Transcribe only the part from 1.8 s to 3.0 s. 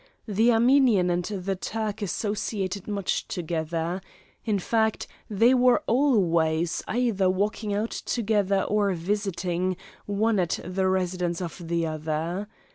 associated